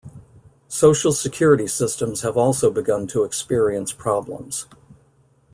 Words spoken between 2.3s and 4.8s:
also begun to experience problems.